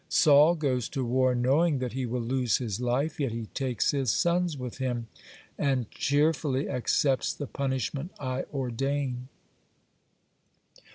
[0.09, 4.09] Saul goes to war knowing that he will lose his life, yet he takes his
[4.09, 5.05] sons with him,
[5.59, 9.27] and cheerfully accepts the punishment I ordain."